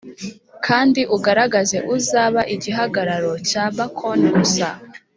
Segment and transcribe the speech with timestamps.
[0.65, 4.67] kandi ugaragaze uzaba igihagararo cya bacon gusa."